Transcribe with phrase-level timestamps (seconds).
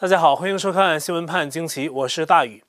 [0.00, 2.64] 大家好，欢迎收看《新闻判惊奇》，我是大宇。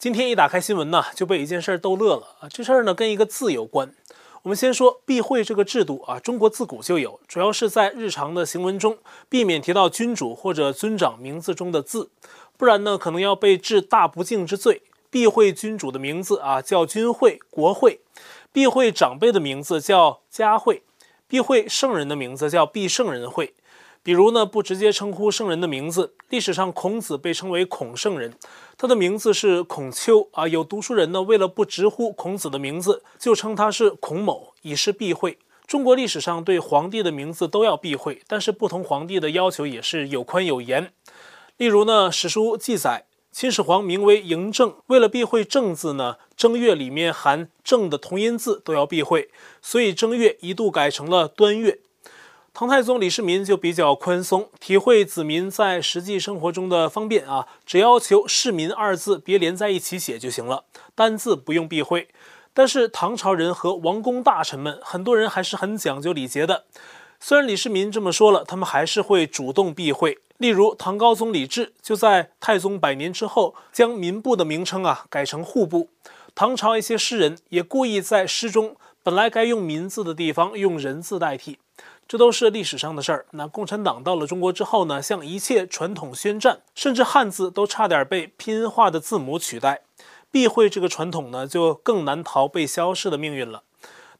[0.00, 2.48] 今天一打开新闻呢，就被一件事儿逗乐了啊！
[2.48, 3.94] 这事儿呢跟一个字有关。
[4.42, 8.98] 我们先说避讳这个制度啊，中国自古就有，主要是在日常的行文中
[9.28, 12.10] 避免提到君主或者尊长名字中的字，
[12.56, 14.82] 不然呢可能要被治大不敬之罪。
[15.08, 18.00] 避讳君主的名字啊，叫君讳、国讳；
[18.52, 20.82] 避讳长辈的名字叫家讳；
[21.28, 23.54] 避讳圣人的名字叫避圣人讳。
[24.04, 26.14] 比如呢，不直接称呼圣人的名字。
[26.28, 28.34] 历史上，孔子被称为孔圣人，
[28.76, 30.48] 他的名字是孔丘啊。
[30.48, 35.38] 有读书人呢，为了不直呼孔子的名字，就称他是孔某，以示避讳。
[35.68, 40.92] 中国历史上对皇帝的名字都要避讳，但是不同皇帝的要求也是有宽有严。
[41.56, 49.30] 例如呢，史书记载，秦始皇名为嬴政，为了避讳政字呢，正月里面含正的同音字都要避讳，
[49.62, 51.78] 所以正月一度改成了端月。
[52.54, 62.08] 唐太宗李世民就比较宽松，体会子民在实际生活中的方便啊，只要求“市民”二字别连在一起写就行了，单字不用避讳。
[62.52, 66.64] 但是唐朝人和王公大臣们，很多人还是很讲究礼节的。
[67.18, 70.18] 虽然李世民这么说了，他们还是会主动避讳。
[70.36, 75.88] 例如，唐高宗李治就在太宗百年之后，将民部的名称啊改成户部。
[76.34, 81.58] 唐朝一些诗人也故意在诗中本来该用“民”字的地方用“人”字代替。
[82.12, 83.24] 这都是历史上的事儿。
[83.30, 89.80] 那共产党到了中国之后呢，向一切传统宣战，甚至汉字都差点被拼音化的字母取代。
[90.30, 93.62] 避讳这个传统呢，就更难逃被消逝的命运了。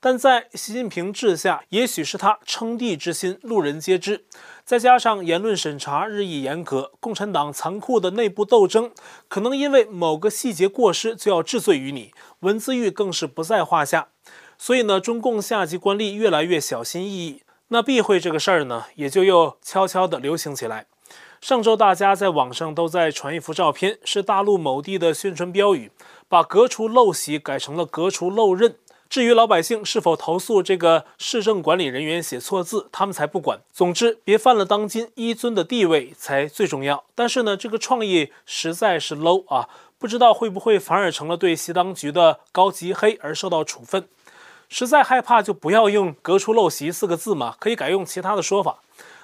[0.01, 4.25] 但在习近平治下，也许是他称帝之心，路人皆知。
[4.65, 8.91] 再加上言论审查日益严格，共产党残酷的内部斗争，
[9.29, 14.09] 可能因为某个细节过失就要治罪于你，文字狱更是不在话下。
[14.57, 17.43] 所以呢，中共下级官吏越来越小心翼翼。
[17.73, 20.85] 那避讳这个事儿呢，也就又悄悄地流行起来。
[21.41, 25.91] 上周大家在网上都在传一幅照片，是大陆某地的宣传标语，
[26.29, 28.77] 把“革除陋习”改成了“革除陋任”。
[29.09, 33.61] 至于老百姓是否投诉这个市政管理人员写错字，他们才不管。
[33.73, 37.05] 总之，别犯了当今一尊的地位才最重要。
[37.15, 44.07] 但是呢，这个创意实在是 low 啊，不知道会不会反而成了对习当局的高级黑而受到处分。
[44.75, 48.79] 实在害怕就不要用“革除陋习”四个字嘛，可以改用其他的说法。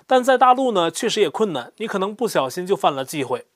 [0.07, 3.47] 但在大陆呢，确实也困难，你可能不小心就犯了忌讳。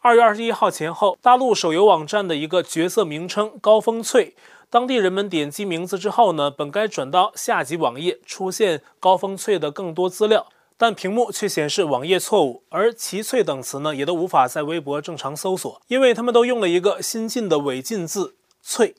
[0.00, 4.34] 二月二十一号前后，大陆手游网站的一个角色名称“高峰翠”，
[4.68, 18.96] 当地人们点击名字之后呢，本该转到下级网页出现高峰翠的更多资料，但屏幕却显示网页错误，而奇翠等词呢，也都无法在微博正常搜索，因为他们都用了一个新进的违禁字“翠”。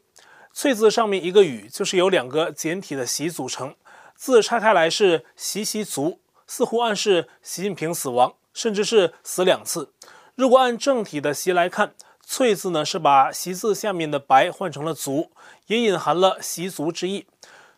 [0.62, 3.76] 翠字上面一个雨，就是由两个简体的习组成。
[4.18, 9.94] 字拆开来是习习族，似乎暗示习近平死亡，甚至是死两次。
[10.36, 15.32] 如果按正体的习来看，翠字呢是把习字下面的白换成了族，
[15.68, 17.26] 也隐含了习族之意。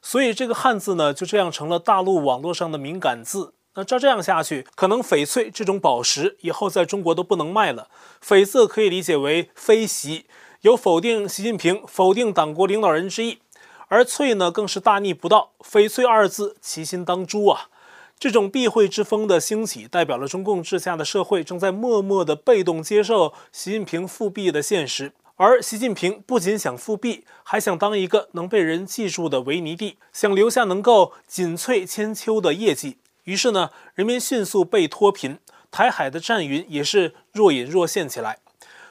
[0.02, 3.54] 所以这个汉字呢就这样成了大陆网络上的敏感字。
[3.76, 7.90] 那照这样下去，可能翡翠这种宝石以后在中国都不能卖了。
[8.26, 10.26] 翡字可以理解为非习。
[10.62, 13.40] 有否定习近平、否定党国领导人之意，
[13.88, 15.54] 而“翠”呢，更是大逆不道。
[15.60, 17.70] 翡翠二字，其心当诛啊！
[18.20, 25.14] 这种避讳之风的兴起，代表了中共治下的社会正在默默的被动接受习近平复辟的现实。
[25.36, 32.98] 而习近平不仅想复辟，还想当一个能被人记住的维尼帝，想留下能够锦翠千秋的业绩。
[33.24, 35.40] 于是呢，人民迅速被脱贫，
[35.72, 38.38] 台海的战云也是若隐若现起来。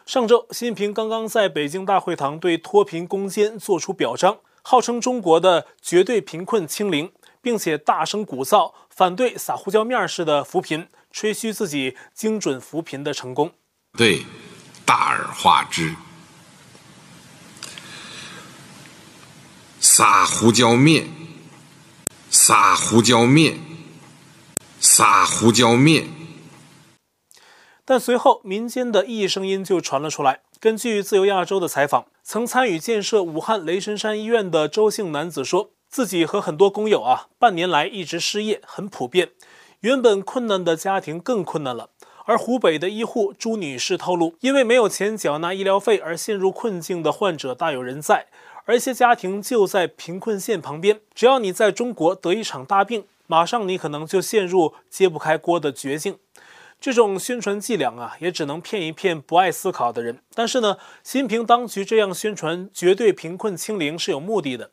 [0.07, 13.53] 上周，习近平刚刚在北京大会堂对脱贫攻坚作出表彰，号称中国的绝对贫困清零，并且大声鼓噪，反对撒胡椒面式的扶贫，吹嘘自己精准扶贫的成功。
[13.97, 14.25] 对，
[14.85, 15.95] 大而化之，
[19.79, 21.09] 撒胡椒面，
[22.31, 23.59] 撒胡椒面，
[24.81, 26.20] 撒胡椒面。
[27.91, 30.43] 但随后，民间的异议声音就传了出来。
[30.61, 39.31] 根据自由亚洲的采访，曾参与建设武汉雷神山医院的周姓男子说，自己和很多工友啊，半年来一直失业，很普遍。
[39.81, 41.91] 原本困难的家庭更困难了。
[42.27, 48.29] 而湖北的医护朱女士透露，因为没有钱缴纳医疗费而陷入困境的患者大有人在，
[48.67, 51.01] 而一些家庭就在贫困线旁边。
[51.13, 56.19] 只要你在中国得一场大病，马上你可能就陷入揭不开锅的绝境。
[56.81, 60.21] 这种宣传伎俩啊，也只能骗一骗不爱思考的人。
[60.35, 64.71] 但是呢，习近平当局这样宣传绝对贫困清零是有目的的。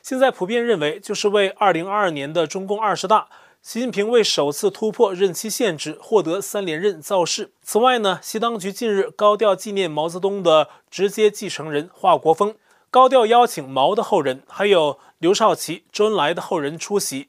[0.00, 3.26] 现在普遍认为，就是为2022年的中共二十大
[3.60, 7.50] 习近平为首次突破任期限制，获得三连任造势。
[7.62, 12.54] 此外呢，习当局近日高调纪念毛泽东的直接继承人华国锋，
[12.88, 17.26] 高调邀请毛的后人，还有刘少奇、周恩来的后人出席。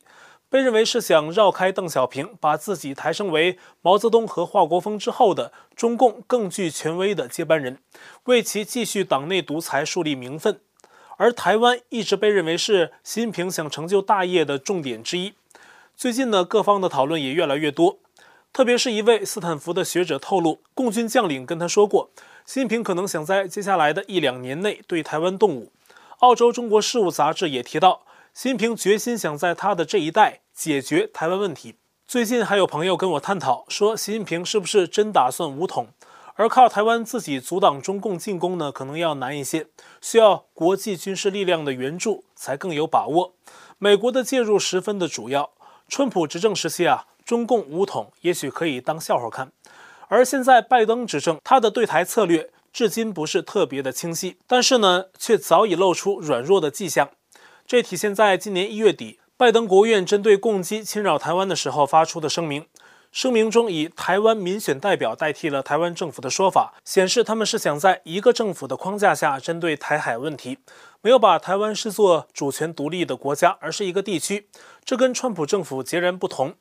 [0.49, 7.77] 被认为是想绕开邓小平，把自己抬升为毛泽东和华国锋之后的中共更具权威的接班人，
[8.23, 10.59] 为其继续党内独裁树立名分。
[11.17, 15.35] 而台湾一直被认为是习近平想成就大业的重点之一。
[15.95, 17.99] 最近呢，各方的讨论也越来越多，
[18.51, 22.09] 特别是一位斯坦福的学者透露，共军将领跟他说过，
[22.45, 25.71] 习近平可能想在接下来的一两年内对台湾动武。
[26.19, 28.01] 澳洲中国事务杂志也提到。
[28.41, 31.75] 习近平决心想在他的这一代解决台湾问题。
[32.07, 35.89] 最近还有朋友跟我探讨说，习近平是不是真打算武统，
[36.35, 38.71] 而靠台湾自己阻挡中共进攻呢？
[38.71, 39.67] 可能要难一些，
[39.99, 43.33] 需要国际军事力量的援助才更有把握。
[43.77, 45.51] 美国的介入十分的主要。
[45.89, 49.51] 川普执政时期啊，中共武统也许可以当笑话看，
[50.07, 57.09] 而现在拜登执政，他的对台策略至今不是特别的清晰，但是呢，却早已露出软弱的迹象。
[57.69, 62.65] 这体现在今年一月底，拜登国务院针对共机侵扰台湾的时候发出的声明。
[63.11, 70.57] 声明中以台湾民选代表代替了台湾政府的说法，显示他们是想在一个政府的框架下针对台海问题，
[71.01, 74.47] 没有把台湾视作主权独立的国家，而是一个地区。
[74.83, 76.55] 这跟川普政府截然不同。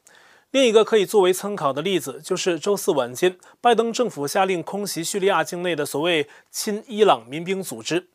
[0.51, 8.09] 另一个可以作为参考的例子，就是周四晚间，拜登政府下令空袭叙利亚境内的所谓亲伊朗民兵组织。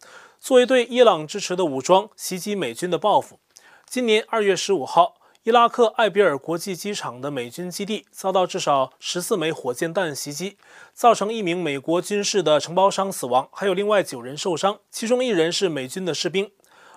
[0.43, 3.39] 作为对伊朗支持的武装袭击美军的报复，
[3.87, 10.57] 今年二月十五号，伊拉克艾比尔国际机场的美军基地遭到至少十四枚火箭弹袭击，
[10.93, 16.51] 造成一名美国军事的承包商死亡，还有另外九人受伤，其中一人是美军的士兵。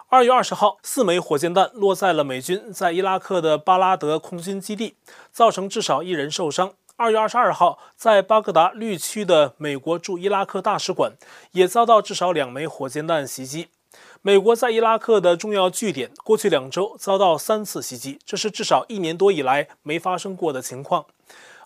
[0.08, 4.96] 二月二十号，四枚火箭弹落在了美军在伊拉克的巴拉德空军基地，
[5.30, 6.72] 造成至少一人受伤。
[6.98, 11.12] 二月二十二号，在巴格达绿区的美国驻伊拉克大使馆
[11.52, 13.68] 也遭到至少两枚火箭弹袭击。
[14.22, 21.04] 美国在伊拉克的重要据点，过去两周遭到三次袭击，这是至少一年多以来没发生过的情况。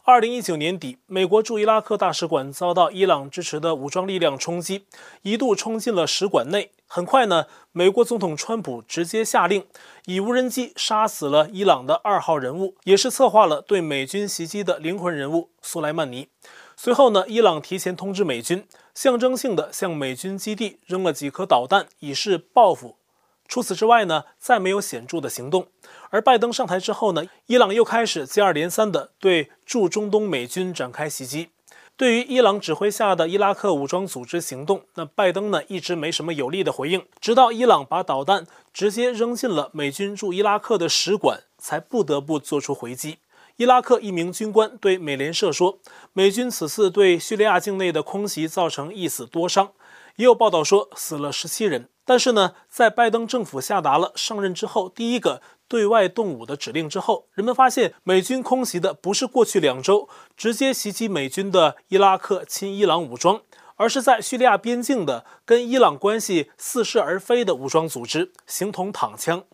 [0.02, 4.87] 二零一九年底，美国驻伊拉克大使馆遭到伊朗支持的武装力量冲击，
[5.23, 6.70] 一度冲进了使馆内。
[6.87, 9.67] 很快呢，美国总统川普直接下令
[10.06, 16.29] 以无人机杀死了伊朗的二号人物，也是策划了对美军袭击的灵魂人物苏莱曼尼。
[16.75, 22.96] 随后呢，伊朗提前通知美军，象征性的向美军基地扔了几颗导弹，以示报复。
[23.50, 25.67] 除此之外呢，再没有显著的行动。
[26.11, 31.49] 而拜登上台之后呢，伊朗又开始接二连三地对驻中东美军展开袭击。
[31.97, 43.19] 对于伊朗指挥下的伊拉克武装组织行动，那拜登呢一直没什么有力的回应，直到伊朗把导弹直接扔进了美军驻伊拉克的使馆，才不得不做出回击。
[43.56, 45.81] 伊拉克一名军官对美联社说
[46.14, 49.73] ：“美军此次对叙利亚境内的空袭造成一死多伤，
[50.17, 63.43] 也有报道说死了十七人。”但是呢，在拜登政府下达了上任之后第一个对外动武的指令之后，人们发现美军空袭的不是过去两周直接袭击美军的伊拉克亲伊朗武装，
[63.77, 69.43] 而是在叙利亚边境的跟伊朗关系似是而非的武装组织，形同躺枪。《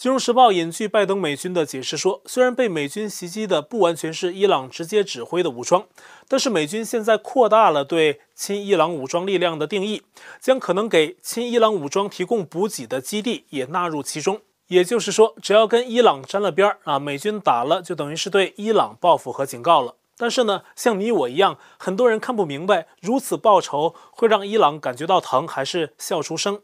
[0.00, 5.84] 金融时报》引据拜登美军的解释说，虽然被美军袭击的不完全是伊朗直接指挥的武装，
[6.26, 10.00] 但是美军现在扩大了对亲伊朗武装力量的定义，
[10.40, 14.40] 将可能给亲伊朗武装提供补给的基地也纳入其中。
[14.68, 19.96] 也就是说，只要跟伊朗沾了边儿啊，美军打了就等于是对伊朗报复和警告了。
[20.16, 26.62] 但是呢，像你我一样，很多人看不明白，如此报仇会让伊朗感觉到疼，还是笑出声？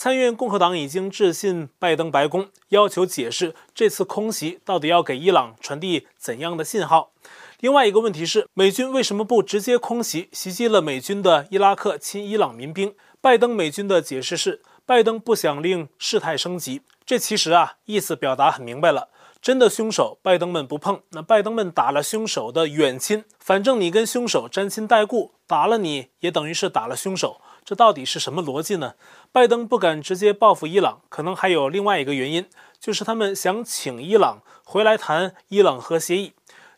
[0.00, 7.10] 参议院共和党已经致信拜登白宫，要求解释这次空袭到底要给伊朗传递怎样的信号。
[7.58, 12.94] 另外一个问题是，美军为什么不直接空袭袭击了美军的伊拉克亲伊朗民兵？
[13.20, 16.82] 拜登美军的解释是，拜登不想令事态升级。
[17.04, 19.08] 这其实啊，意思表达很明白了，
[19.42, 27.40] 真的凶手拜登们不碰，那拜登们打了凶手的远亲，反正你跟凶手沾亲带故，打了你也等于是打了凶手。
[27.68, 28.94] 这到底是什么逻辑呢？
[29.30, 32.46] 拜登不敢直接报复伊朗，可能还有另外一个原因，
[32.80, 36.32] 就是他们想请伊朗回来谈伊朗核协议。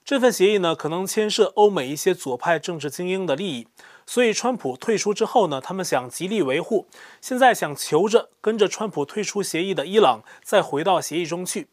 [0.04, 3.68] 这份协议呢，可能牵涉欧美一些左派政治精英的利益，
[4.04, 6.88] 所以川普退出之后呢，他们想极力维护。
[7.20, 11.68] 现在想求着跟着川普退出协议的伊朗再回到协议中去。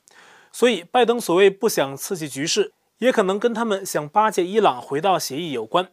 [0.52, 5.90] 所以拜登所谓不想刺激局势，也可能跟他们想巴结伊朗回到协议有关。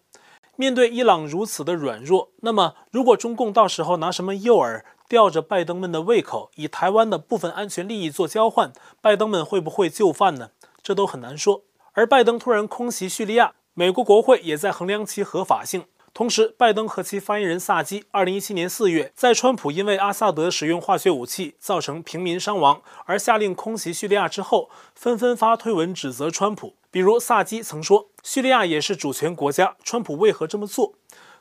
[0.56, 10.50] 面对伊朗如此的软弱，那么如果中共到时候拿什么诱饵吊着拜登们的胃口，以台湾的部分安全利益做交换，拜登们会不会就范呢？
[10.82, 11.62] 这都很难说。
[11.92, 15.84] 而拜登突然空袭叙利亚，美国国会也在衡量其合法性。
[16.12, 26.76] 同时，拜登和其发言人萨基，二零一七年四月，在川普因为阿萨德使用化学武器造成平民伤亡而下令空袭叙利亚之后，纷纷发推文指责川普。
[26.94, 30.94] 比如萨基曾说：“叙利亚也是主权国家，川普为何这么做？”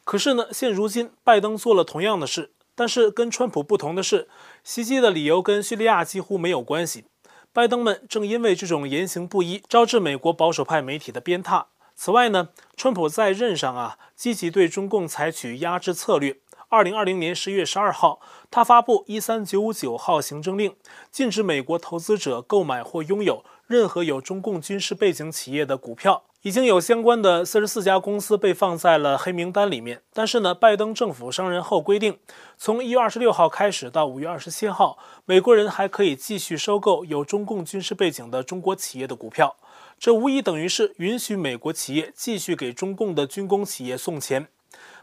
[0.04, 4.28] 可是呢，现如今拜登做了同样的事，但是跟川普不同的是，
[4.64, 7.06] 袭击的理由跟叙利亚几乎没有关系。
[7.54, 11.66] 拜登们正因为这种言行不一，招致美国保守派媒体的鞭挞。
[11.96, 16.40] 此外呢，川普在任上啊，积极对中共采取压制策略。
[16.70, 18.20] 二零二零年十一月十二号，
[18.50, 20.76] 他发布一三九五九号行政令，
[21.12, 26.24] 禁止美国投资者购买或拥有任何有中共军事背景企业的股票。
[26.42, 30.02] 已经有相关的四十四家公司被放在了黑名单里面。
[30.12, 32.20] 但是呢，拜登政府上任后规定，
[32.58, 39.56] 从一月二十六号开始到五月二十七号，美国人还可以继续收购有中共军事背景的中国企业的股票。
[39.98, 44.48] 这无疑等于是允许美国企业继续给中共的军工企业送钱。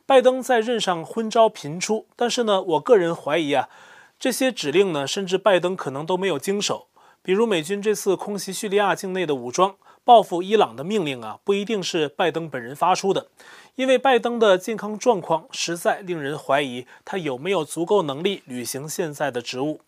[0.04, 3.70] 拜登在任上昏招频出，但是呢，我个人怀疑啊，
[4.18, 6.88] 这些指令呢，甚至拜登可能都没有经手。
[7.22, 9.74] 比如美军这次空袭叙利亚境内的武装、
[10.04, 13.28] 报复伊朗的命令啊，不一定是拜登本人发出的，
[13.74, 19.80] 因为拜登的健康状况实在令人怀疑他有没有足够能力履行现在的职务。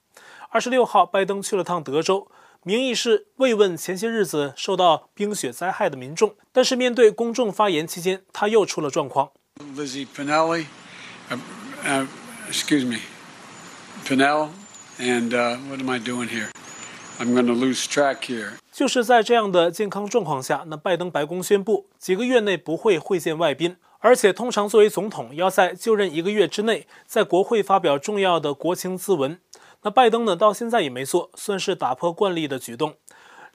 [0.51, 2.29] 二十六号，拜登去了趟德州。
[2.65, 9.31] 名义是慰问前些日子受到冰雪灾害的民众，但是面对公众发言期间，他又出了状况。
[9.75, 10.67] Lizzie Pinelli,
[11.31, 11.39] uh,
[11.85, 12.07] uh,
[12.49, 12.99] excuse me,
[14.07, 14.51] Pinell,
[15.01, 15.31] and
[15.69, 16.51] what am I doing here?
[17.19, 18.52] I'm going to lose track here.
[18.73, 29.38] 就是在这样的健康状况下，那拜登白宫宣布几个月内不会会见外宾，而且通常作为总统要在就任一个月之内在国会发表重要的国情咨文。
[29.83, 32.95] 那拜登呢，到现在也没做，算是打破惯例的举动。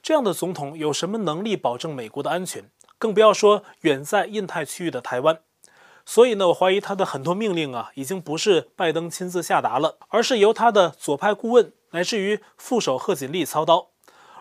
[0.00, 2.70] 这样的总统有什么能力保证美国的安全？
[2.98, 5.38] 更不要说远在印太区域的台湾。
[6.06, 13.88] 所以呢，我怀疑他的很多命令啊，已经不是拜登亲自下达了，而是由他的左派顾问乃至于副手贺锦丽操刀。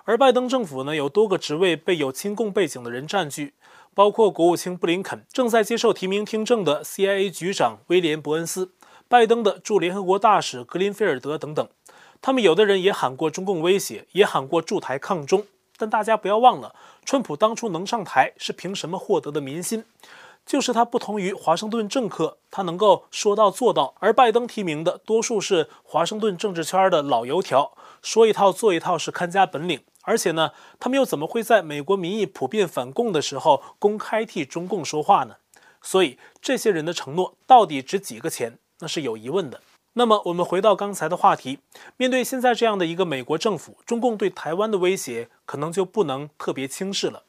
[0.05, 3.55] 而拜登政府呢，有多个职位被有亲共背景的人占据，
[3.93, 8.71] 包括国务卿布林肯，正在接受提名听证的 CIA 局长威廉伯恩斯，
[9.09, 11.67] 拜登的驻联合国大使格林菲尔德等等。
[12.21, 15.45] 他们有的人也喊过中共威胁，也喊过驻台抗中，
[15.77, 16.73] 但大家不要忘了，
[17.05, 19.83] 川普当初能上台是凭什么获得的民心？
[20.47, 23.93] 就是他不同于华盛顿政客，他能够说到做到。
[23.99, 29.81] 而拜登提名的多数是华盛顿政治圈的老油条，说一套做一套是看家本领。
[30.03, 35.35] 而且呢，他们又怎么会在美国民意普遍反共的时候公开替中共说话呢？
[35.81, 39.59] 所以这些人的承诺到底值几个钱，那是有疑问的。
[39.93, 41.59] 那么我们回到刚才的话题，
[41.97, 47.23] 面对现在这样的一个美国政府，中共对台湾的威胁可能就不能特别轻视了。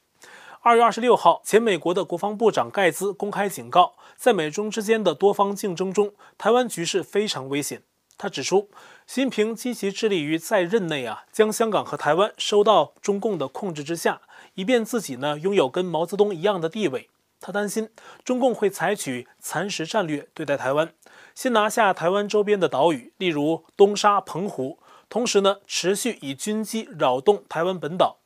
[0.61, 7.83] 二月二十六号，前美国的国防部长盖兹公开警告，在美中之间的多方竞争中，台湾局势非常危险。
[8.17, 8.69] 他指出，
[9.07, 14.21] 习近平积极致力于在任内啊，将香港和台湾收到中共的控制之下，
[14.55, 17.09] 以便自己呢拥有跟毛泽东一样的地位。
[17.41, 17.89] 他担心
[18.25, 20.93] 中共会采取蚕食战略对待台湾。
[21.37, 28.19] 先拿下台湾周边的岛屿，例如东沙、澎湖，同时呢，持续以军机扰动台湾本岛。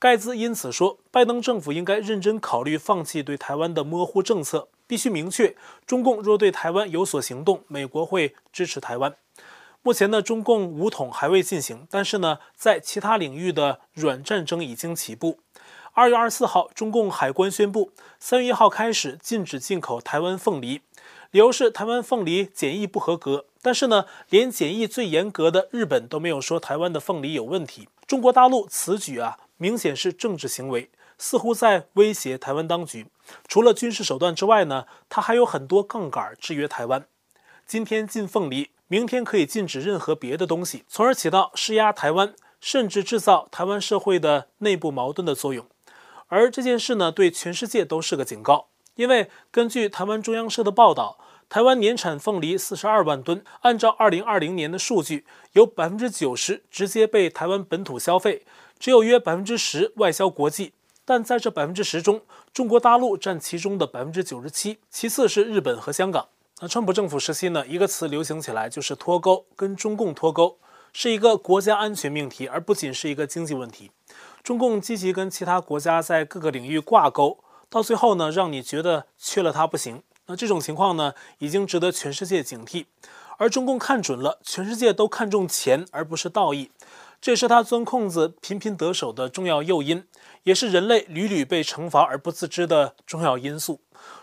[0.00, 5.54] 盖兹因此说，拜登政府应该认真考虑放弃对台湾的模糊政策，必须明确，
[5.84, 9.14] 中共若对台湾有所行动，美国会支持台湾。
[9.82, 15.40] 目前呢，中共武统还未进行，但是呢，在其他领域的软战争已经起步。
[15.92, 20.80] 二月二十四号，中共海关宣布，三月一号开始禁止进口台湾凤梨。
[21.30, 27.88] 理由是台湾凤梨检疫不合格，但是呢，连检疫最严格的日本都没有说台湾的凤梨有问题。
[28.06, 33.06] 中国大陆此举啊，明显是政治行为，似乎在威胁台湾当局。
[33.46, 37.06] 除了军事手段之外呢，它还有很多杠杆制约台湾。
[37.66, 45.66] 今天禁凤梨，明天可以禁止任何别的东西，从而起到施压台湾，甚至制造台湾社会的内部矛盾的作用。
[46.26, 48.66] 而这件事呢，对全世界都是个警告。
[48.96, 51.18] 因为根据台湾中央社的报道，
[51.50, 58.46] 台湾年产凤梨四十二万吨，按照二零二零年的数据，有百分之九十直接被台湾本土消费，
[58.78, 60.72] 只有约百分之十外销国际。
[61.04, 66.28] 但在这百分之十中，中国大陆占其中的百分之九十七，其次是日本和香港。
[66.60, 70.56] 那川普政府时期呢，一个词流行起来就是脱钩，跟中共脱钩
[70.92, 73.90] 是一个国家安全命题，而不仅是一个经济问题。
[74.44, 77.42] 中共积极跟其他国家在各个领域挂钩。
[77.68, 80.04] 到最后呢，让你觉得缺了它不行。
[80.30, 82.86] 那这种情况呢，已经值得全世界警惕。
[83.36, 86.70] 而中共看准了，全世界都看重钱而不是道义，
[87.20, 90.04] 这也是他钻空子频频得手的重要诱因。
[90.44, 93.80] 也是人类屡屡被惩罚而不自知的重要因素。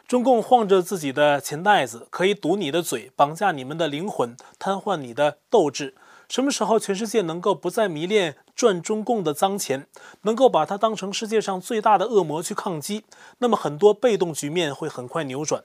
[0.07, 5.93] 中共晃着自己的钱袋子，可以堵你的嘴，绑架你们的灵魂，瘫痪你的斗志。
[6.29, 9.87] 什么时候全世界能够不再迷恋赚中共的脏钱，
[10.23, 13.03] 能够把它当成世界上最大的恶魔去抗击，
[13.37, 15.63] 那么很多被动局面会很快扭转。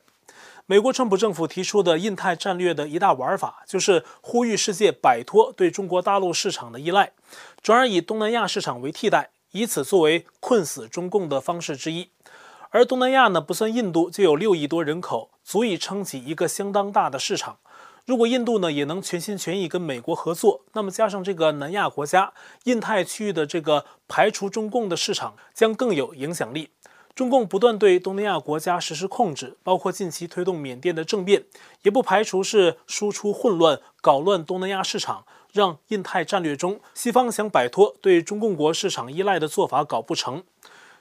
[0.73, 7.13] 美国川普政府提出的印太战略的一大玩法，就是呼吁世界摆脱对中国大陆市场的依赖，
[7.61, 12.09] 转而以东南亚市场为替代，以此作为困死中共的方式之一。
[12.71, 17.59] 而东南亚呢，不算印度，就有六亿多人口，足以撑起一个相当大的市场。
[18.07, 22.33] 如果印度呢也能全心全意跟美国合作，那么加上这个南亚国家，
[22.65, 26.71] 印太区域的这个排除中共的市场将更有影响力。
[27.15, 31.45] 中共不断对东南亚国家实施控制，包括近期推动缅甸的政变，
[31.83, 40.43] 也不排除是输出混乱，搞乱东南亚市场，让印太战略中西方想摆脱对中共国市场依赖的做法搞不成。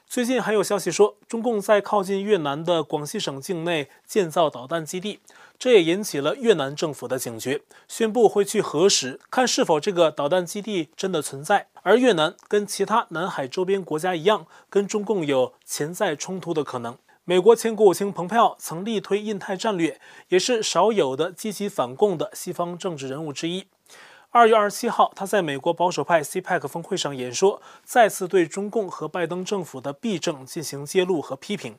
[0.06, 5.22] 最近还有消息说，中共在靠近越南的广西省境内建造导弹基地，
[5.62, 11.68] 这也引起了越南政府的警觉，宣布会去核实，看是否这个导弹基地真的存在。
[11.84, 16.98] 而越南跟其他南海周边国家一样，跟中共有潜在冲突的可能。
[17.26, 23.68] 美国前国务卿蓬佩奥曾力推印太战略，也是少有的积极反共的西方政治人物之一。
[24.32, 31.78] 二月二十七号，他在美国保守派 CPAC 峰会上演说，再次对中共和拜登政府的弊政进行揭露和批评。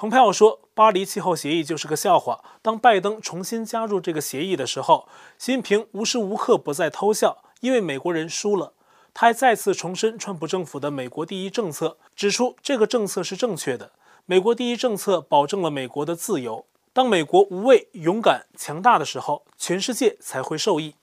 [0.00, 2.42] 蓬佩奥说：“巴黎气候协议就是个笑话。
[2.62, 8.72] 当拜登重新加入这个协议的时候，习近平无时无刻不在偷笑，因为美国人输了。”
[9.12, 13.92] 他还再次重申川普政府的“美国第一”政策，指出这个政策是正确的。
[14.24, 16.64] 美国第一政策保证了美国的自由。
[16.94, 20.94] 当美国无畏、勇敢、强大的时候，全世界才会受益。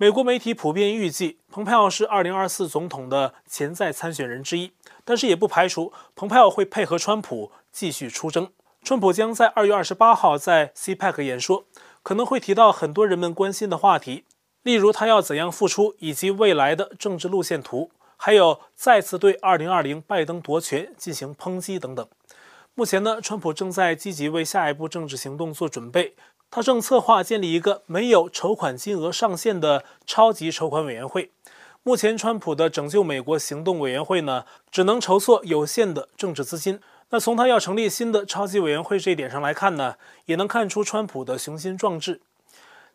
[0.00, 4.70] 美国媒体普遍预计，蓬佩奥是2024总统的潜在参选人之一，
[5.04, 8.48] 但是也不排除蓬佩奥会配合川普继续出征。
[8.84, 11.64] 川普将在2月28号在 CPEC 演说，
[12.04, 14.22] 可能会提到很多人们关心的话题，
[14.62, 22.08] 例如他要怎样复出，以及未来的政治路线图，还有再次对2020拜登夺权进行抨击等等。
[22.76, 26.14] 目前呢，川普正在积极为下一步政治行动做准备。
[26.50, 31.30] 他正策划建立一个没有筹款金额上限的超级筹款委员会。
[31.82, 36.80] 目前，川普的拯救美国行动委员会呢，只能筹措有限的政治资金。
[37.10, 39.94] 那从他要成立新的超级委员会这一点上来看呢，
[40.26, 42.20] 也能看出川普的雄心壮志。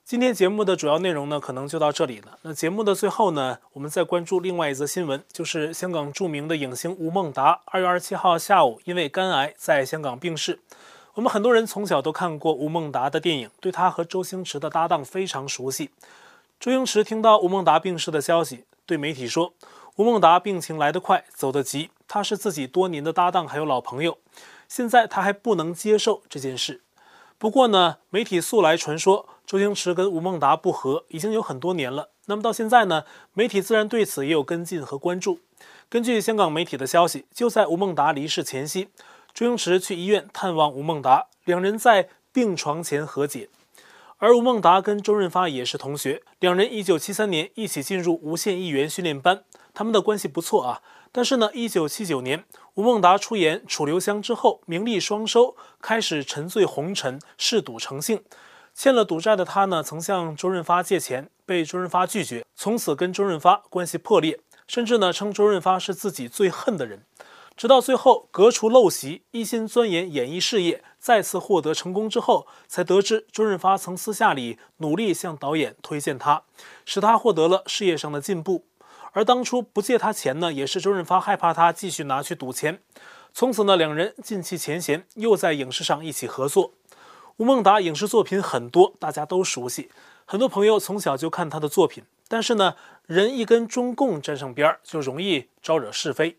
[0.04, 2.38] 今天节目的主要内容呢，可能就到这里了。
[2.42, 10.60] 那节目的最后呢，我们再关注另外一则新闻，就是香港著名的影星吴孟达，二月二十七号下午因为肝癌在香港病逝。
[11.16, 15.92] 我们很多人从小都看过吴孟达的电影，对他和周星驰的搭档非常熟悉。
[16.60, 19.54] 周星驰听到吴孟达病逝的消息，对媒体说
[19.98, 24.18] ：“吴孟达病情来得快，走得急，他是自己多年的搭档，还有老朋友。
[24.68, 26.82] 现在他还不能接受这件事。
[27.38, 32.10] 不过呢，媒体素来传说周星驰跟吴孟达不和，已经有很多年了。
[32.26, 35.38] 那么到现在呢，媒体自然对此也有跟进和关注。
[35.88, 38.88] 根据香港媒体的消息，就在吴孟达离世前夕。”
[39.34, 43.50] 周星驰去医院探望吴孟达，两人在病床前和解。
[44.20, 49.44] 而吴孟达跟周润发也是同学，两人一九七三年一起进入无线艺员训练班，
[49.74, 50.84] 他们的关系不错啊。
[51.12, 52.44] 但是呢，一九七九年
[52.76, 58.24] 吴孟达出演《楚留香》之后，名利双收，开始沉醉红尘，嗜赌成性。
[58.76, 67.04] 欠了赌债的他呢，曾向周润发借钱，被周润发拒绝，从此跟周润发关系破裂，甚至呢称周润发是自己最恨的人。
[67.56, 76.44] 直到最后革除陋习，一心钻研演艺事业，再次获得成功之后，才得知周润发曾私下里努力向导演推荐他，
[76.84, 78.66] 使他获得了事业上的进步。
[79.12, 82.82] 而当初不借他钱呢，也是周润发害怕他继续拿去赌钱。
[83.32, 86.74] 从此呢，两人尽弃前嫌，又在影视上一起合作。
[87.38, 89.90] 吴孟达影视作品很多，大家都熟悉，
[90.26, 92.04] 很多朋友从小就看他的作品。
[92.28, 96.38] 但是呢，人一跟中共沾上边儿，就容易招惹是非。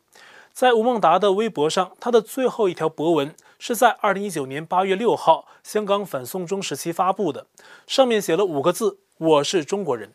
[0.54, 7.48] 在吴孟达的微博上，他的最后一条博文是在二零一九年八月六号香港反送中时期发布的，
[7.88, 10.12] 上面写了五个字：“我是中国人。”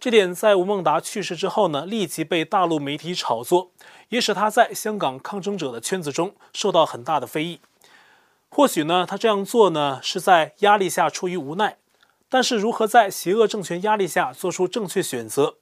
[0.00, 3.70] 这点在吴孟达去世之后呢，立即被大陆媒体炒作，
[4.08, 7.60] 也使他在香港抗争者的圈子中受到很大的非议。
[8.48, 11.76] 或许呢，他这样做呢是在压力下出于无奈，
[12.30, 15.56] 但是如何在邪恶政权压力下做出正确选择？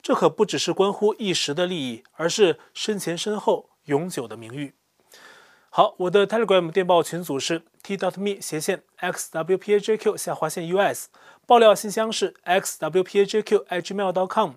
[0.00, 4.74] 这可不只是关乎一时的利益，而是身前身后永久的名誉。
[5.70, 11.08] 好，我的 telegram 电报群组是 t dot me 斜线 XWPAJQ 下划线 US。
[11.46, 14.52] 爆料信箱是 XWPAJQ@gmail.com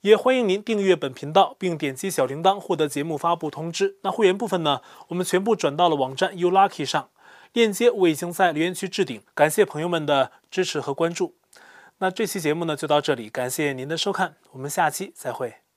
[0.00, 3.96] 也欢迎您订阅本频道并点击小铃铛获得节目发布通知。
[4.02, 4.82] 那会员部分呢？
[5.08, 7.08] 我们全部转到了网站 U Lucky 上。
[7.52, 11.37] 链接我已经在留言区置顶，感谢朋友们的支持和关注。
[11.98, 15.67] 那这期节目呢就到这里感谢您的收看我们下期再会。